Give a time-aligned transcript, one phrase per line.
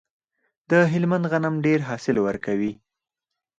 [0.69, 2.73] د هلمند غنم ډیر حاصل ورکوي.